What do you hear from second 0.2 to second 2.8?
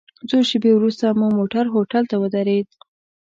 څو شېبې وروسته مو موټر هوټل ته ودرید.